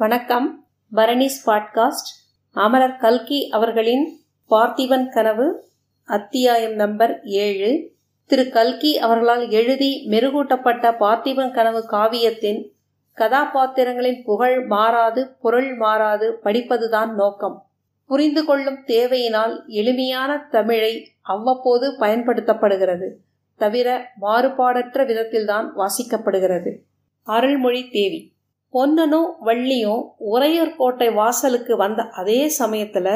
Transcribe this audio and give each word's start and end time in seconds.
வணக்கம். 0.00 0.66
பரணிஸ் 0.94 1.40
பாட்காஸ்ட். 1.46 2.10
அமரர் 2.52 2.96
கல்கி 2.96 3.48
அவர்களின் 3.48 4.20
பார்த்திபன் 4.50 5.12
கனவு 5.12 5.64
அத்தியாயம் 6.04 6.74
நம்பர் 6.74 7.22
ஏழு. 7.22 7.90
திரு 8.26 8.48
கல்கி 8.48 8.98
அவர்களால் 8.98 9.50
எழுதி 9.50 10.06
மெருகூட்டப்பட்ட 10.10 10.90
பார்த்திபன் 11.00 11.50
கனவு 11.50 11.84
காவியத்தின் 11.90 12.70
கதாபாத்திரங்களின் 13.16 14.22
புகழ் 14.24 14.66
மாறாது 14.66 15.36
பொருள் 15.40 15.76
மாறாது 15.76 16.40
படிப்பதுதான் 16.44 17.14
நோக்கம். 17.14 17.66
புரிந்து 18.06 18.44
கொள்ளும் 18.44 18.84
தேவையினால் 18.84 19.64
எளிமையான 19.66 20.46
தமிழை 20.50 21.12
அவ்வப்போது 21.20 21.96
பயன்படுத்தப்படுகிறது. 22.00 23.08
தவிர 23.56 24.10
மாறுபாடற்ற 24.20 25.06
விதத்தில்தான் 25.06 25.70
வாசிக்கப்படுகிறது. 25.76 26.76
அருள்மொழி 27.22 27.88
தேவி. 27.88 28.38
பொன்னனும் 28.74 29.28
வள்ளியும் 29.44 30.02
உறையூர் 30.18 30.76
கோட்டை 30.76 31.10
வாசலுக்கு 31.10 31.76
வந்த 31.76 32.02
அதே 32.02 32.48
சமயத்தில் 32.48 33.12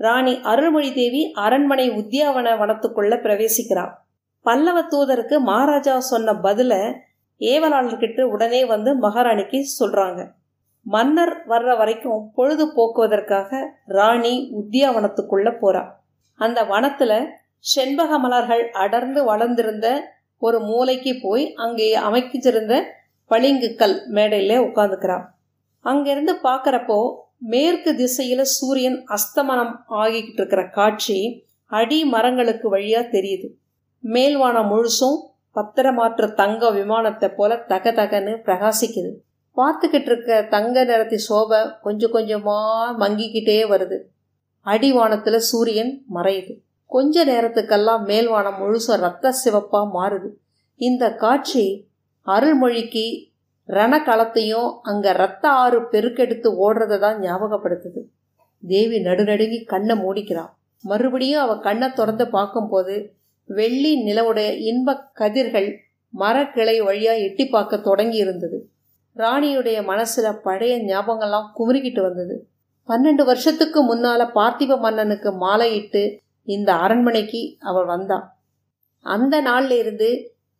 ராணி 0.00 0.34
அருள்மொழி 0.42 0.92
தேவி 0.92 1.32
அரண்மனை 1.34 1.86
உத்தியாவன 1.90 2.48
வனத்துக்குள்ள 2.56 3.14
பிரவேசிக்கிறார். 3.22 3.92
பல்லவ 4.42 4.78
தூதருக்கு 4.82 5.36
மகாராஜா 5.40 6.00
சொன்ன 6.00 6.32
பதில 6.32 6.72
ஏவலாளர்கிட்ட 7.40 8.22
உடனே 8.22 8.64
வந்து 8.64 8.90
மகாராணிக்கு 9.00 9.58
சொல்றாங்க. 9.80 10.20
மன்னர் 10.86 11.34
வர்ற 11.48 11.76
வரைக்கும் 11.76 12.30
பொழுது 12.34 12.64
போக்குவதற்காக 12.76 13.50
ராணி 13.86 14.34
உத்தியாவனத்துக்குள்ள 14.60 15.50
போறா. 15.62 15.82
அந்த 16.40 16.62
வனத்துல 16.62 17.12
செண்பக 17.64 18.18
மலர்கள் 18.18 18.70
அடர்ந்து 18.70 19.24
வளர்ந்திருந்த 19.24 19.86
ஒரு 20.42 20.58
மூலைக்கு 20.60 21.12
போய் 21.22 21.44
அங்கே 21.54 21.88
அமைக்கிச்சிருந்த 21.98 22.74
பளிங்கு 23.30 23.68
கல் 23.74 23.96
மேடையில் 24.06 24.64
உட்காந்துக்கிறான் 24.64 25.24
அங்கிருந்து 25.84 26.32
பார்க்குறப்போ 26.42 26.98
மேற்கு 27.38 27.90
திசையில் 27.94 28.44
சூரியன் 28.44 28.98
அஸ்தமனம் 29.06 29.72
ஆகிக்கிட்டு 29.88 30.40
இருக்கிற 30.40 30.62
காட்சி 30.68 31.44
அடி 31.70 31.98
மரங்களுக்கு 32.04 32.68
வழியாக 32.68 33.08
தெரியுது. 33.12 33.48
மேல்வானம் 34.04 34.68
முழுசும் 34.70 35.18
பத்திரமாற்ற 35.56 36.34
தங்க 36.34 36.70
விமானத்தை 36.70 37.28
போல 37.28 37.56
தக 37.56 37.90
தகன்னு 37.90 38.32
பிரகாசிக்குது. 38.46 39.10
பார்த்துக்கிட்டு 39.56 40.10
இருக்க 40.10 40.42
தங்க 40.42 40.84
நிறத்தி 40.84 41.18
சோபை 41.28 41.60
கொஞ்சம் 41.80 42.10
கொஞ்சமாக 42.10 42.92
மங்கிக்கிட்டே 42.98 43.58
வருது. 43.68 43.98
அடிவானத்தில் 44.66 45.46
சூரியன் 45.50 45.92
மறையுது. 46.14 46.54
கொஞ்ச 46.90 47.24
நேரத்துக்கெல்லாம் 47.24 48.02
மேல்வானம் 48.04 48.58
முழுசும் 48.60 49.00
ரத்த 49.00 49.32
சிவப்பாக 49.44 49.86
மாறுது. 49.94 50.28
இந்த 50.80 51.14
காட்சி 51.14 51.64
அருள்மொழிக்கு 52.26 53.06
ரணக்களத்தையும் 53.68 54.68
அங்கே 54.82 55.12
ரத்த 55.12 55.44
ஆறு 55.62 55.78
பெருக்கெடுத்து 55.92 56.48
ஓடுறதை 56.64 56.98
தான் 56.98 57.18
ஞாபகப்படுத்துது. 57.20 58.00
தேவி 58.62 58.98
நடுநடுங்கி 59.00 59.58
கண்ணை 59.64 59.94
மூடிக்கிறான் 59.96 60.52
மறுபடியும் 60.84 61.42
அவள் 61.44 61.64
கண்ணை 61.66 61.88
திறந்து 61.92 62.24
பார்க்கும்போது 62.28 62.94
வெள்ளி 63.48 63.92
நிலவுடைய 64.06 64.48
இன்ப 64.70 64.94
கதிர்கள் 65.12 65.68
மரக்கிளை 66.14 66.76
வழியாக 66.82 67.24
எட்டி 67.26 67.44
பார்க்க 67.46 67.76
தொடங்கி 67.78 68.16
இருந்தது. 68.16 68.58
ராணியுடைய 69.16 69.78
மனசுல 69.90 70.26
பழைய 70.42 70.74
ஞாபகங்கள்லாம் 70.84 71.50
குமுறிக்கிட்டு 71.58 72.02
வந்தது. 72.02 72.34
பன்னெண்டு 72.88 73.22
வருஷத்துக்கு 73.24 73.80
முன்னால 73.82 74.24
பார்த்திப 74.34 74.78
மன்னனுக்கு 74.78 75.30
மாலையிட்டு 75.44 76.02
இந்த 76.48 76.70
அரண்மனைக்கு 76.76 77.40
அவள் 77.60 77.84
வந்தா. 77.84 78.18
அந்த 79.06 79.36
நாள்ல 79.42 79.78
இருந்து 79.78 80.08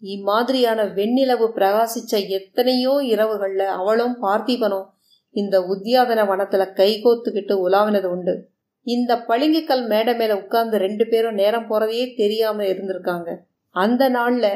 இம்மாதிரியான 0.03 0.81
வெண்ணிலவு 0.95 1.47
பிரகாசிச்ச 1.55 2.29
எத்தனையோ 2.29 2.95
இரவுகளில் 3.03 3.67
அவளும் 3.67 4.23
பார்த்திபனும் 4.23 4.87
இந்த 5.31 5.61
உத்தியாதன 5.61 6.27
வனத்தில் 6.27 6.73
கைகோத்துக்கிட்டு 6.75 7.55
உலாவினது 7.69 8.05
உண்டு. 8.05 8.49
இந்த 8.83 9.25
பளிங்குக்கல் 9.29 9.87
மேடை 9.87 10.17
மேலே 10.17 10.33
உட்கார்ந்து 10.33 10.77
ரெண்டு 10.77 11.07
பேரும் 11.07 11.35
நேரம் 11.35 11.67
போகிறதையே 11.71 12.17
தெரியாமல் 12.17 12.67
இருந்திருக்காங்க. 12.67 13.37
அந்த 13.71 14.09
நாளில் 14.09 14.53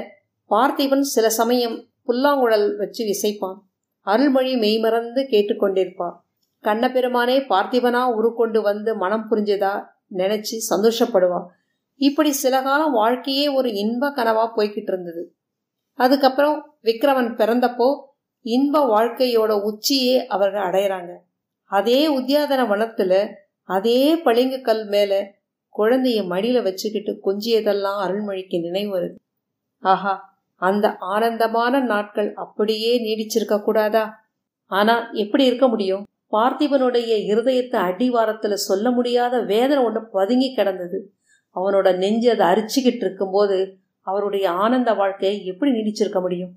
பார்த்திபன் 0.50 1.00
சில 1.00 1.30
சமயம் 1.30 1.76
புல்லாங்குழல் 2.04 2.76
வச்சு 2.76 3.04
விசைப்பான். 3.04 3.58
அருள்மொழி 4.06 4.56
மெய்மறந்து 4.56 5.22
கேட்டுக்கொண்டிருப்பான். 5.30 6.16
கண்ணபெருமானே 6.64 7.36
பார்த்திபனா 7.48 8.02
உருக்கொண்டு 8.14 8.60
வந்து 8.62 8.96
மனம் 8.96 9.26
புரிஞ்சதா? 9.30 9.86
நினச்சி 10.16 10.56
சந்தோஷப்படுவான். 10.70 11.46
இப்படி 12.00 12.32
சில 12.32 12.62
காலம் 12.62 12.92
வாழ்க்கையே 12.92 13.48
ஒரு 13.48 13.68
இன்ப 13.72 14.08
கனவா 14.10 14.44
போய்கிட்டு 14.56 14.90
இருந்தது. 14.92 15.22
அதுக்கப்புறம் 15.98 16.78
விக்ரமன் 16.82 17.34
பிறந்தப்போ 17.34 17.88
இன்ப 18.44 18.84
வாழ்க்கையோட 18.86 19.52
உச்சியே 19.62 20.26
அவர்கள் 20.26 20.62
அடையிறாங்க. 20.62 21.12
அதே 21.70 22.00
உத்தியாதன 22.18 22.62
வனத்துல 22.72 23.12
அதே 23.68 24.16
பளிங்கு 24.16 24.60
கல் 24.60 24.86
மேல 24.86 25.34
குழந்தைய 25.78 26.22
மடியில 26.30 26.62
வச்சுக்கிட்டு 26.62 27.12
கொஞ்சியதெல்லாம் 27.24 28.00
அருள்மொழிக்கு 28.06 28.60
நினைவு 28.60 28.98
வருது. 28.98 29.18
ஆஹா 29.82 30.14
அந்த 30.60 30.96
ஆனந்தமான 30.98 31.80
நாட்கள் 31.80 32.34
அப்படியே 32.34 32.92
நீடிச்சிருக்க 33.00 33.62
கூடாதா? 33.62 34.04
ஆனா 34.70 35.10
எப்படி 35.12 35.44
இருக்க 35.44 35.68
முடியும்? 35.68 36.04
பார்த்திபனுடைய 36.32 37.12
இருதயத்தை 37.30 37.78
அடிவாரத்துல 37.90 38.52
சொல்ல 38.52 38.90
முடியாத 38.90 39.40
வேதனை 39.42 39.84
ஒன்று 39.84 40.02
பதுங்கி 40.10 40.54
கிடந்தது. 40.54 40.98
அவனோட 41.54 41.96
நெஞ்சு 41.96 42.40
அதை 42.40 42.46
அரிச்சுக்கிட்டு 42.46 43.02
இருக்கும்போது 43.04 43.76
அவருடைய 44.00 44.50
ஆனந்த 44.50 44.94
வாழ்க்கையை 44.94 45.44
எப்படி 45.44 45.70
நீடிச்சிருக்க 45.70 46.20
முடியும்? 46.20 46.52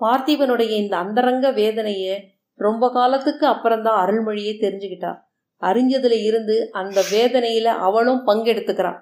பார்த்திபனுடைய 0.00 0.70
இந்த 0.70 0.96
அந்தரங்க 0.96 1.50
வேதனையை 1.50 2.34
ரொம்ப 2.54 2.90
காலத்துக்கு 2.92 3.46
அப்புறம்தான் 3.46 4.08
அருள்மொழியே 4.08 4.54
தெரிஞ்சுக்கிட்டா. 4.60 5.18
அறிஞ்சதுல 5.60 6.22
இருந்து 6.22 6.68
அந்த 6.72 7.02
வேதனையில 7.12 7.64
அவளும் 7.64 8.26
பங்கெடுத்துக்கிறான். 8.26 9.00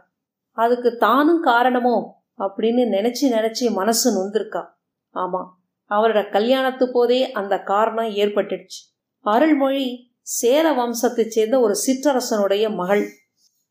அதுக்கு 0.52 0.96
தானும் 0.96 1.42
காரணமோ 1.42 2.22
அப்படின்னு 2.38 2.84
நினைச்சு 2.90 3.26
நினைச்சு 3.30 3.70
மனசு 3.70 4.06
நொந்திருக்கா. 4.14 4.66
ஆமா 5.14 5.46
அவரோட 5.90 6.30
கல்யாணத்து 6.30 6.84
போதே 6.84 7.32
அந்த 7.32 7.58
காரணம் 7.58 8.04
ஏற்பட்டுடுச்சு. 8.04 8.80
அருள்மொழி 9.20 10.12
சேர 10.20 10.72
வம்சத்தை 10.72 11.26
சேர்ந்த 11.26 11.60
ஒரு 11.60 11.74
சிற்றரசனுடைய 11.86 12.74
மகள். 12.74 13.08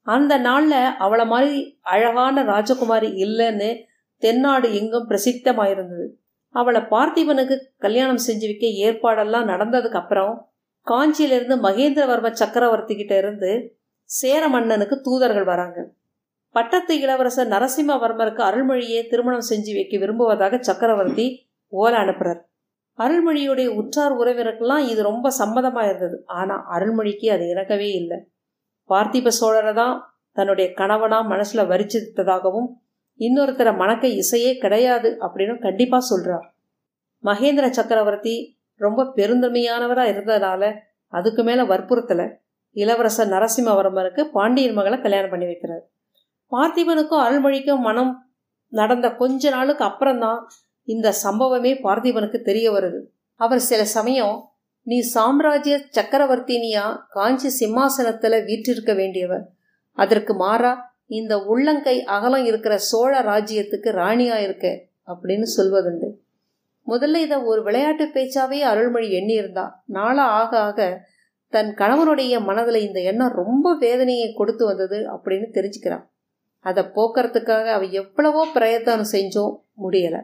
அந்த 0.08 0.34
நாளில் 0.48 0.96
அவளை 1.06 1.26
மாதிரி 1.26 1.54
அழகான 1.94 2.44
ராஜகுமாரி 2.54 3.10
இல்லைன்னு 3.26 3.70
தென்னாடு 4.24 4.68
எங்கும் 4.80 5.10
பிரசித்தமாயிருந்தது. 5.10 6.06
அவளை 6.56 6.82
பார்த்திபனுக்கு 6.94 7.56
கல்யாணம் 7.86 8.26
செஞ்சு 8.28 8.46
வைக்க 8.50 8.68
ஏற்பாடெல்லாம் 8.86 9.50
நடந்ததுக்கு 9.52 10.00
அப்புறம் 10.02 10.34
காஞ்சியிலிருந்து 10.88 11.56
மகேந்திரவர்ம 11.68 12.32
சக்கரவர்த்தி 12.34 12.94
கிட்ட 12.96 13.14
இருந்து 13.18 13.52
சேர 14.10 14.44
மன்னனுக்கு 14.48 14.96
தூதர்கள் 15.02 15.48
வராங்க. 15.52 15.80
பட்டத்து 16.56 16.94
இளவரசர் 17.00 17.52
நரசிம்மவர்மருக்கு 17.56 18.42
அருள்மொழியை 18.50 19.02
திருமணம் 19.08 19.50
செஞ்சு 19.50 19.72
வைக்க 19.74 19.96
விரும்புவதாக 19.98 20.60
சக்கரவர்த்தி 20.70 21.26
ஓலை 21.74 21.98
அனுப்புறார். 22.04 22.42
அருள்மொழியுடைய 23.00 23.68
உற்றார் 23.82 24.14
உறவினருக்கெல்லாம் 24.22 24.86
இது 24.92 25.02
ரொம்ப 25.02 25.32
சம்மதமாக 25.42 25.90
இருந்தது 25.90 26.18
ஆனால் 26.40 26.64
அருள்மொழிக்கு 26.76 27.28
அது 27.36 27.46
இறக்கவே 27.54 27.90
இல்லை. 28.02 28.18
பார்த்திப 28.90 29.32
சோழரை 29.40 29.74
தான் 29.74 29.96
தன்னுடைய 30.32 30.74
கணவனா 30.74 31.20
மனசுல 31.30 31.62
வரிச்சிட்டதாகவும் 31.68 32.68
இன்னொருத்தர 33.20 33.76
மணக்க 33.78 34.08
இசையே 34.08 34.58
கிடையாது 34.58 35.18
அப்படின்னு 35.22 35.60
கண்டிப்பா 35.60 35.98
சொல்றார். 36.10 36.46
மகேந்திர 37.24 37.70
சக்கரவர்த்தி 37.70 38.36
ரொம்ப 38.76 39.14
பெருந்தன்மையானவரா 39.16 40.04
இருந்ததுனால 40.14 40.64
அதுக்கு 41.14 41.44
மேல 41.44 41.64
வற்புறுத்தல. 41.64 42.22
இளவரசர் 42.72 43.28
நரசிம்மவர்மருக்கு 43.28 44.24
பாண்டியன் 44.24 44.74
மகளை 44.74 45.02
கல்யாணம் 45.02 45.30
பண்ணி 45.30 45.46
வைக்கிறார். 45.46 45.84
பார்த்திபனுக்கும் 46.52 47.24
அருள்மொழிக்கும் 47.26 47.80
மனம் 47.80 48.12
நடந்த 48.74 49.08
கொஞ்ச 49.16 49.50
நாளுக்கு 49.50 49.84
அப்புறம்தான் 49.84 50.48
இந்த 50.84 51.14
சம்பவமே 51.24 51.72
பார்த்திபனுக்கு 51.84 52.40
தெரிய 52.42 52.72
வருது. 52.72 53.00
அவர் 53.40 53.60
சில 53.60 53.86
சமயம் 53.86 54.36
நீ 54.90 54.98
சாம்ராஜ்ய 55.00 55.76
சக்கரவர்த்தினியா 55.96 56.84
காஞ்சி 57.10 57.50
சிம்மாசனத்துல 57.60 58.46
வீற்றிருக்க 58.46 58.94
வேண்டியவர் 58.94 59.44
அதற்கு 59.98 60.34
மாறா 60.36 60.72
இந்த 61.06 61.34
உள்ளங்கை 61.44 61.96
அகலம் 62.04 62.46
இருக்கிற 62.46 62.78
சோழ 62.78 63.22
ராஜ்யத்துக்கு 63.22 63.90
ராணியா 64.00 64.38
இருக்க 64.42 64.68
அப்படின்னு 65.08 65.48
சொல்வதுண்டு. 65.58 66.10
முதல்ல 66.88 67.16
இதை 67.16 67.38
ஒரு 67.38 67.64
விளையாட்டு 67.64 68.06
பேச்சாவே 68.14 68.60
அருள்மொழி 68.72 69.12
எண்ணி 69.12 69.34
இருந்தா 69.34 69.84
நாளா 69.86 70.26
ஆக 70.26 70.60
ஆக 70.60 70.82
தன் 71.54 71.72
கணவனுடைய 71.78 72.40
மனதில் 72.44 72.80
இந்த 72.82 73.02
எண்ணம் 73.02 73.36
ரொம்ப 73.36 73.76
வேதனையை 73.76 74.34
கொடுத்து 74.34 74.66
வந்தது 74.66 75.00
அப்படின்னு 75.12 75.48
தெரிஞ்சுக்கிறான். 75.54 76.06
அதை 76.66 76.84
போக்குறதுக்காக 76.96 77.68
அவ 77.72 77.86
எவ்வளவோ 78.02 78.48
பிரயத்தனம் 78.54 79.12
செஞ்சோம் 79.12 79.54
முடியலை. 79.82 80.22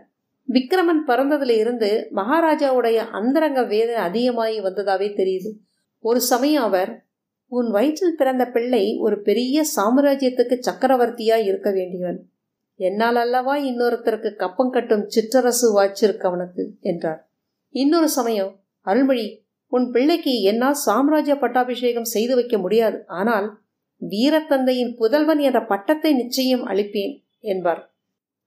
விக்ரமன் 0.48 1.04
பிறந்ததுல 1.08 1.50
இருந்து 1.50 2.10
மகாராஜாவுடைய 2.16 2.98
அந்தரங்க 3.10 3.64
வேதனை 3.64 3.96
அதிகமாகி 3.96 4.62
வந்ததாவே 4.62 5.10
தெரியுது. 5.16 5.52
ஒரு 6.00 6.22
சமயம் 6.22 6.64
அவர் 6.64 7.06
உன் 7.48 7.70
வயிற்றில் 7.70 8.16
பிறந்த 8.16 8.46
பிள்ளை 8.46 8.98
ஒரு 8.98 9.22
பெரிய 9.22 9.64
சாம்ராஜ்யத்துக்கு 9.76 10.56
சக்கரவர்த்தியா 10.60 11.38
இருக்க 11.46 11.72
வேண்டியவன். 11.72 12.28
என்னால் 12.76 13.16
அல்லவா 13.16 13.58
இன்னொருத்தருக்கு 13.58 14.36
கப்பம் 14.36 14.70
கட்டும் 14.70 15.08
சிற்றரசு 15.16 15.68
வாய்ச்சிருக்கு 15.76 16.22
அவனுக்கு 16.22 16.78
என்றார். 16.82 17.30
இன்னொரு 17.70 18.10
சமயம் 18.10 18.60
அருள்மொழி 18.82 19.46
உன் 19.68 19.92
பிள்ளைக்கு 19.92 20.42
என்னால் 20.42 20.74
சாம்ராஜ்ய 20.74 21.36
பட்டாபிஷேகம் 21.36 22.04
செய்து 22.04 22.36
வைக்க 22.36 22.58
முடியாது. 22.58 23.06
ஆனால் 23.06 23.62
வீரத்தந்தையின் 24.02 24.96
புதல்வன் 24.98 25.40
என்ற 25.40 25.66
பட்டத்தை 25.66 26.14
நிச்சயம் 26.14 26.66
அளிப்பேன் 26.68 27.24
என்பார். 27.40 27.93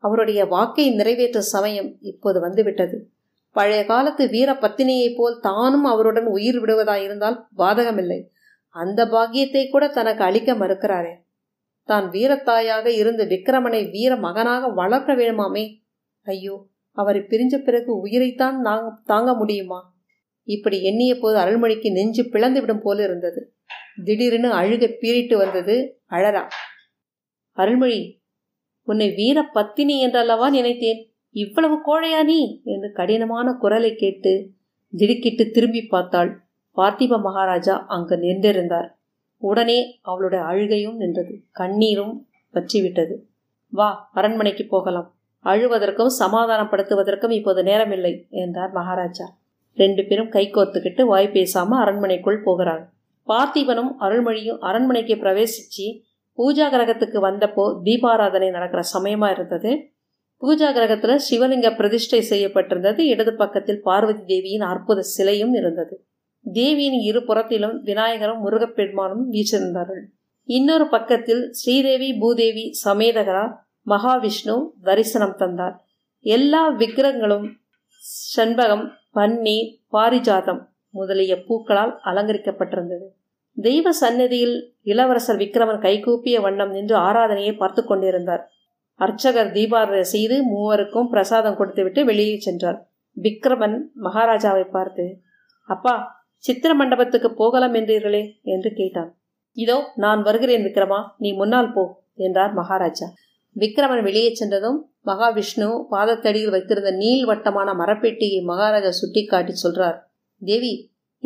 அவருடைய 0.06 0.40
வாக்கை 0.54 0.86
நிறைவேற்றும் 0.94 1.50
சமயம் 1.54 1.90
இப்போது 2.10 2.38
வந்துவிட்டது. 2.40 2.96
பழைய 3.56 3.82
காலத்து 3.90 4.24
வீர 4.34 4.50
பத்தினியைப் 4.62 5.16
போல் 5.18 5.36
தானும் 5.40 5.86
அவருடன் 5.92 6.28
உயிர் 6.36 6.58
விடுவதாயிருந்தால் 6.62 7.38
பாதகமில்லை. 7.58 8.20
அந்த 8.74 9.00
பாக்கியத்தை 9.14 9.62
கூட 9.68 9.84
தனக்கு 9.88 10.22
அளிக்க 10.24 10.50
மறுக்கிறாரே. 10.54 11.12
தான் 11.88 12.06
வீரத்தாயாக 12.14 12.86
இருந்து 13.00 13.24
விக்கிரமனை 13.24 13.80
வீர 13.90 14.12
மகனாக 14.24 14.68
வளர்க்க 14.80 15.14
வேணுமாமே 15.14 15.64
ஐயோ 16.26 16.56
அவரை 16.96 17.20
பிரிஞ்ச 17.30 17.54
பிறகு 17.64 17.90
உயிரைத்தான் 18.04 18.56
தாங்க 19.04 19.30
முடியுமா? 19.34 19.80
இப்படி 20.48 20.76
எண்ணிய 20.88 21.12
போது 21.22 21.36
அருள்மொழிக்கு 21.42 21.88
நெஞ்சு 21.90 22.22
பிளந்து 22.32 22.60
விடும் 22.60 22.82
போல 22.84 22.98
இருந்தது. 23.02 23.40
திடீரென 24.04 24.46
அழுக 24.60 24.84
பீறிட்டு 25.02 25.36
வந்தது 25.36 25.76
அழறா. 26.10 26.42
அருள்மொழி 27.58 28.00
உன்னை 28.86 29.08
வீர 29.10 29.38
பத்தினி 29.42 29.94
என்றல்லவா 30.00 30.50
நினைத்தேன். 30.50 31.00
இவ்வளவு 31.36 31.76
கோழையா 31.86 32.20
நீ? 32.24 32.40
என்று 32.64 32.92
கடினமான 32.92 33.52
குரலை 33.52 33.92
கேட்டு 33.94 34.32
திடுக்கிட்டு 34.92 35.44
திரும்பி 35.50 35.82
பார்த்தாள். 35.86 36.30
பார்த்திப 36.76 37.18
மகாராஜா 37.20 37.74
அங்கு 37.86 38.16
நின்றிருந்தார். 38.16 38.88
உடனே 39.42 39.78
அவளுடைய 40.02 40.44
அழுகையும் 40.44 40.96
நின்றது. 40.96 41.34
கண்ணீரும் 41.52 42.14
பற்றிவிட்டது 42.54 43.16
வா 43.72 43.88
அரண்மனைக்கு 44.12 44.64
போகலாம். 44.66 45.08
அழுவதற்கும் 45.44 46.12
சமாதானப்படுத்துவதற்கும் 46.18 47.30
இப்போது 47.30 47.62
நேரமில்லை 47.62 48.12
என்றார் 48.42 48.72
மகாராஜா. 48.72 49.26
ரெண்டு 49.78 50.02
பேரும் 50.04 50.28
கை 50.28 50.44
கோர்த்துக்கிட்டு 50.50 51.02
வாய் 51.04 51.34
பேசாம 51.34 51.76
அரண்மனைக்குள் 51.78 52.44
போகிறாள் 52.44 52.84
பார்த்திபனும் 53.28 53.90
அருள்மொழியும் 54.00 54.60
அரண்மனைக்கு 54.60 55.14
பிரவேசிச்சு 55.14 55.86
பூஜா 56.38 56.66
கிரகத்துக்கு 56.72 57.18
வந்தப்போ 57.28 57.64
தீபாராதனை 57.86 58.48
நடக்கிற 58.50 58.82
சமயமாக 58.94 59.34
இருந்தது. 59.36 59.70
பூஜா 60.42 60.68
கிரகத்தில் 60.72 61.22
சிவலிங்க 61.28 61.68
பிரதிஷ்டை 61.78 62.20
செய்யப்பட்டிருந்தது. 62.30 63.00
இடது 63.12 63.32
பக்கத்தில் 63.34 63.80
பார்வதி 63.82 64.22
தேவியின் 64.24 64.66
அற்புத 64.72 65.06
சிலையும் 65.16 65.54
இருந்தது. 65.54 65.94
தேவியின் 66.46 66.98
இரு 67.00 67.20
புறத்திலும் 67.24 67.76
விநாயகரும் 67.84 68.42
முருகப்பெருமானும் 68.44 69.24
வீச்சிருந்தார்கள் 69.30 70.04
இன்னொரு 70.48 70.86
பக்கத்தில் 70.88 71.42
ஸ்ரீதேவி 71.50 72.08
பூதேவி 72.20 72.64
சமேதகரா 72.84 73.44
மகாவிஷ்ணு 73.86 74.54
தரிசனம் 74.84 75.36
தந்தார். 75.36 75.76
எல்லா 76.24 76.62
விக்கிரகங்களும் 76.80 77.46
செண்பகம் 78.34 78.86
பன்னீர் 79.12 79.70
பாரிஜாதம் 79.94 80.62
முதலிய 80.94 81.34
பூக்களால் 81.48 81.92
அலங்கரிக்கப்பட்டிருந்தது. 82.04 83.06
தெய்வ 83.56 83.92
சந்நிதியில் 83.92 84.56
இளவரசர் 84.82 85.38
விக்ரமன் 85.42 85.80
கைகூப்பிய 85.80 86.36
வண்ணம் 86.40 86.70
நின்று 86.70 86.96
ஆராதனையை 86.98 87.52
பார்த்து 87.56 87.82
கொண்டிருந்தார். 87.84 88.42
அர்ச்சகர் 89.00 89.50
தீபாரதனை 89.52 90.06
செய்து 90.06 90.36
மூவருக்கும் 90.44 91.08
பிரசாதம் 91.08 91.56
கொடுத்துவிட்டு 91.56 92.00
வெளியே 92.04 92.36
சென்றார். 92.38 92.78
விக்ரமன் 93.16 93.76
மகாராஜாவை 94.04 94.64
பார்த்து 94.70 95.04
அப்பா 95.68 95.94
சித்திர 96.44 96.72
மண்டபத்துக்கு 96.74 97.28
போகலாம் 97.32 97.74
என்றீர்களே? 97.74 98.22
என்று 98.44 98.70
கேட்டான். 98.74 99.10
இதோ 99.56 99.76
நான் 99.94 100.20
வருகிறேன் 100.22 100.64
விக்ரமா 100.66 100.98
நீ 101.18 101.30
முன்னால் 101.32 101.72
போ 101.72 101.84
என்றார் 102.16 102.52
மகாராஜா. 102.54 103.06
விக்ரமன் 103.56 104.02
வெளியே 104.02 104.30
சென்றதும் 104.34 104.78
மகாவிஷ்ணு 105.06 105.68
பாதத்தடியில் 105.90 106.54
வைத்திருந்த 106.54 106.90
நீள் 107.02 107.24
வட்டமான 107.24 107.68
மரப்பெட்டியை 107.74 108.40
மகாராஜா 108.44 108.90
சுட்டி 108.90 109.22
காட்டி 109.24 109.54
சொல்றார். 109.64 109.96
தேவி 110.42 110.72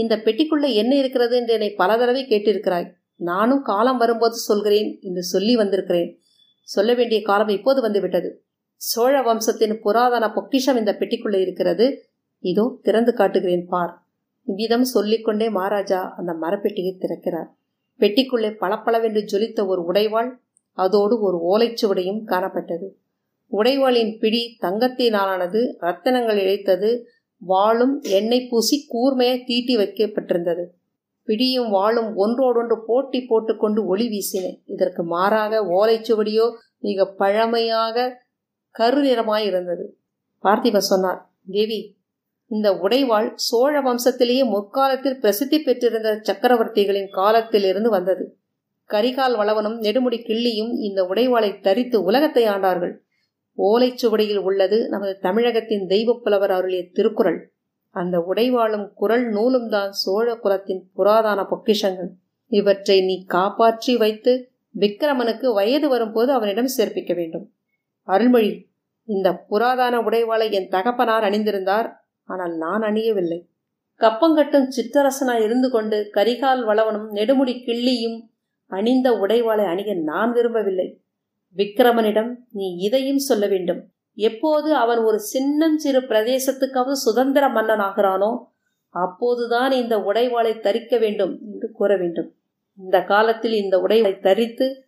இந்த 0.03 0.15
பெட்டிக்குள்ளே 0.25 0.71
என்ன 0.75 0.93
இருக்கிறது 0.97 1.35
என்று 1.37 1.53
என்னை 1.53 1.71
பல 1.81 1.97
தடவை 1.97 2.23
கேட்டிருக்கிறாய். 2.25 2.89
நானும் 3.21 3.63
காலம் 3.63 4.01
வரும்போது 4.03 4.37
சொல்கிறேன் 4.49 4.91
என்று 5.01 5.23
சொல்லி 5.33 5.55
வந்திருக்கிறேன். 5.57 6.11
சொல்ல 6.69 6.91
வேண்டிய 6.95 7.21
காலம் 7.23 7.53
இப்போது 7.57 7.81
வந்துவிட்டது. 7.81 8.31
சோழ 8.81 9.15
வம்சத்தின் 9.23 9.75
புராதன 9.81 10.25
பொக்கிஷம் 10.33 10.79
இந்த 10.83 10.93
பெட்டிக்குள்ளே 11.01 11.41
இருக்கிறது. 11.41 11.87
இதோ 12.45 12.65
திறந்து 12.83 13.13
காட்டுகிறேன் 13.15 13.67
பார். 13.67 13.93
இவ்விதம் 14.47 14.87
சொல்லிக்கொண்டே 14.95 15.49
மகாராஜா 15.51 16.01
அந்த 16.19 16.33
மரப்பெட்டியை 16.43 16.93
திறக்கிறார். 16.97 17.51
பெட்டிக்குள்ளே 18.01 18.51
பளபளவென்று 18.63 19.23
ஜொலித்த 19.33 19.67
ஒரு 19.67 19.83
உடைவாள் 19.91 20.31
அதோடு 20.79 21.15
ஒரு 21.21 21.39
ஓலைச்சுவடையும் 21.51 22.23
காணப்பட்டது. 22.27 22.87
உடைவாளின் 23.53 24.13
பிடி 24.19 24.43
தங்கத்தினாலானது 24.61 25.61
ரத்தனங்கள் 25.81 26.41
இழைத்தது 26.45 26.91
வாளும் 27.43 27.95
எண்ணெய் 28.09 28.49
பூசி 28.51 28.77
கூர்மையாய் 28.93 29.45
தீட்டி 29.45 29.77
வைக்கப்பட்டிருந்தது. 29.77 30.65
பிடியும் 31.29 31.71
வாளும் 31.71 32.11
ஒன்றோடொன்று 32.15 32.77
போட்டி 32.87 33.21
போட்டுக்கொண்டு 33.23 33.81
ஒளி 33.85 34.07
வீசின. 34.09 34.47
இதற்கு 34.67 35.03
மாறாக 35.05 35.63
ஓலைச்சுவடியோ 35.79 36.47
மிக 36.79 37.07
பழமையாக 37.13 38.07
கருநிறமாய் 38.75 39.47
இருந்தது 39.47 39.85
பார்த்திப 40.45 40.83
சொன்னார் 40.83 41.21
தேவி 41.51 41.81
இந்த 42.51 42.69
உடைவாள் 42.83 43.29
சோழ 43.35 43.81
வம்சத்திலேயே 43.81 44.45
முற்காலத்தில் 44.45 45.19
பிரசித்தி 45.19 45.59
பெற்றிருந்த 45.63 46.11
சக்கரவர்த்திகளின் 46.23 47.11
காலத்திலிருந்து 47.11 47.91
வந்தது. 47.91 48.25
கரிகால் 48.91 49.37
வளவனும் 49.37 49.77
நெடுமுடி 49.81 50.19
கிள்ளியும் 50.29 50.73
இந்த 50.79 51.03
உடைவாளை 51.03 51.51
தரித்து 51.61 51.97
உலகத்தை 52.03 52.45
ஆண்டார்கள். 52.45 52.95
ஓலைச்சுவடியில் 53.69 54.43
உள்ளது 54.49 54.79
நமது 54.89 55.15
தமிழகத்தின் 55.21 55.85
தெய்வ 55.87 56.11
புலவர் 56.25 56.51
அருளிய 56.51 56.83
திருக்குறள். 56.93 57.39
அந்த 57.97 58.17
உடைவாளும் 58.31 58.87
குரல் 58.95 59.27
நூலும் 59.29 59.69
தான் 59.69 59.93
சோழ 59.93 60.27
குலத்தின் 60.37 60.83
புராதான 60.97 61.41
பொக்கிஷங்கள். 61.49 62.11
இவற்றை 62.51 62.97
நீ 63.03 63.17
காப்பாற்றி 63.27 63.97
வைத்து 63.97 64.33
விக்கிரமனுக்கு 64.75 65.47
வயது 65.53 65.87
வரும்போது 65.89 66.33
அவனிடம் 66.33 66.75
சேர்ப்பிக்க 66.77 67.13
வேண்டும். 67.15 67.47
அருள்மொழி 68.09 68.51
இந்த 69.09 69.29
புராதான 69.51 69.95
உடைவாளை 70.09 70.47
என் 70.51 70.69
தகப்பனார் 70.69 71.27
அணிந்திருந்தார் 71.29 71.89
ஆனால் 72.29 72.55
நான் 72.57 72.83
அணியவில்லை. 72.83 73.39
கப்பங்கட்டும் 74.01 74.69
சிற்றரசனாய் 74.77 75.43
இருந்து 75.43 75.69
கொண்டு 75.71 75.97
கரிகால் 76.15 76.63
வளவனும் 76.65 77.09
நெடுமுடி 77.13 77.55
கிள்ளியும் 77.67 78.19
அணிந்த 78.71 79.09
உடைவாளை 79.23 79.65
அணிய 79.65 79.95
நான் 80.11 80.33
விரும்பவில்லை. 80.33 80.89
விக்கிரமனிடம் 81.57 82.31
நீ 82.53 82.75
இதையும் 82.77 83.19
சொல்ல 83.19 83.47
வேண்டும். 83.47 83.81
எப்போது 84.15 84.75
அவன் 84.75 84.99
ஒரு 84.99 85.19
சின்னஞ்சிறு 85.19 86.01
பிரதேசத்துக்காவது 86.01 86.91
சுதந்திர 86.91 87.49
மன்னன் 87.49 87.79
ஆகிறானோ 87.79 88.49
அப்போதுதான் 88.89 89.73
இந்த 89.73 89.99
உடைவாளை 89.99 90.61
தரிக்க 90.61 90.99
வேண்டும் 90.99 91.39
என்று 91.53 91.73
கூற 91.73 91.97
வேண்டும். 91.97 92.35
இந்த 92.79 93.05
காலத்தில் 93.05 93.53
இந்த 93.53 93.79
உடைவாளை 93.79 94.19
தரித்து 94.19 94.85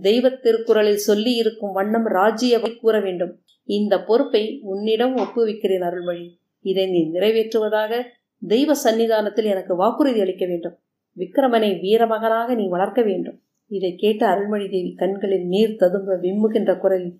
தெய்வ 0.00 0.28
திருக்குறளில் 0.28 1.04
சொல்லி 1.08 1.34
இருக்கும் 1.34 1.72
வண்ணம் 1.72 2.06
ராஜ்யவை 2.06 2.76
கூற 2.76 3.00
வேண்டும். 3.00 3.40
இந்த 3.64 4.04
பொறுப்பை 4.04 4.60
உன்னிடம் 4.62 5.16
ஒப்புவிக்கிறேன் 5.16 5.84
அருள்மொழி. 5.84 6.38
இதை 6.60 6.86
நீ 6.86 7.10
நிறைவேற்றுவதாக 7.12 8.02
தெய்வ 8.38 8.72
சன்னிதானத்தில் 8.84 9.44
எனக்கு 9.44 9.76
வாக்குறுதி 9.76 10.20
அளிக்க 10.20 10.46
வேண்டும். 10.46 10.78
விக்கிரமனை 11.16 11.70
வீரமகனாக 11.80 12.54
நீ 12.54 12.68
வளர்க்க 12.68 13.02
வேண்டும். 13.02 13.38
இதை 13.70 13.90
கேட்ட 13.96 14.22
அருள்மொழி 14.26 14.66
தேவி 14.68 14.90
கண்களில் 14.94 15.46
நீர் 15.46 15.78
ததும்ப 15.78 16.16
விம்முகின்ற 16.24 16.72
குரலில் 16.78 17.14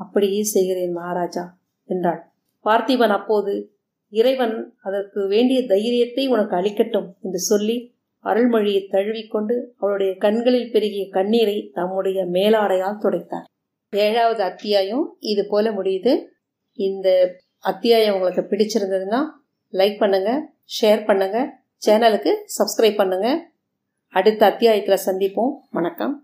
அப்படியே 0.00 0.40
செய்கிறேன் 0.54 0.96
மகாராஜா 0.98 1.44
என்றாள். 1.90 2.20
பார்த்திபன் 2.64 3.14
அப்போது 3.18 3.52
இறைவன் 4.12 4.56
அதற்கு 4.80 5.20
வேண்டிய 5.26 5.60
தைரியத்தை 5.66 6.24
உனக்கு 6.28 6.54
அளிக்கட்டும் 6.56 7.08
என்று 7.20 7.40
சொல்லி 7.50 7.76
அருள்மொழியை 8.24 8.82
தழுவிக்கொண்டு 8.86 9.54
அவளுடைய 9.78 10.12
கண்களில் 10.16 10.70
பெருகிய 10.70 11.04
கண்ணீரை 11.10 11.56
தம்முடைய 11.74 12.18
மேலாடையால் 12.36 13.02
துடைத்தார். 13.02 13.48
ஏழாவது 13.92 14.42
அத்தியாயம் 14.42 15.04
இது 15.22 15.42
போல 15.46 15.70
முடியுது. 15.70 16.12
இந்த 16.78 17.08
அத்தியாயம் 17.64 18.14
உங்களுக்கு 18.14 18.42
பிடிச்சிருந்ததுன்னா 18.50 19.20
லைக் 19.72 20.00
பண்ணுங்கள் 20.00 20.40
ஷேர் 20.78 21.02
பண்ணுங்கள் 21.06 21.48
சேனலுக்கு 21.82 22.32
சப்ஸ்கிரைப் 22.56 23.00
பண்ணுங்கள் 23.00 23.38
அடுத்த 24.14 24.46
அத்தியாயத்தில் 24.46 25.04
சந்திப்போம். 25.06 25.52
வணக்கம். 25.70 26.23